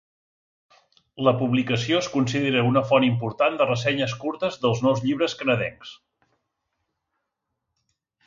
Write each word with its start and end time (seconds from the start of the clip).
La 1.25 1.33
publicació 1.41 1.99
es 2.03 2.07
considera 2.13 2.63
una 2.69 2.83
font 2.91 3.05
important 3.09 3.59
de 3.59 3.67
ressenyes 3.71 4.15
curtes 4.23 4.57
dels 4.65 4.81
nous 4.87 5.05
llibres 5.05 5.37
canadencs. 5.41 5.95